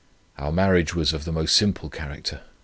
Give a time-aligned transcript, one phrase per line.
[0.39, 2.41] Our marriage was of the most simple character.